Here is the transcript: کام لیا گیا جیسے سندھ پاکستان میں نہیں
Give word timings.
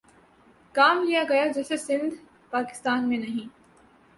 کام 0.75 1.03
لیا 1.03 1.23
گیا 1.29 1.45
جیسے 1.55 1.77
سندھ 1.77 2.15
پاکستان 2.51 3.07
میں 3.09 3.17
نہیں 3.17 3.47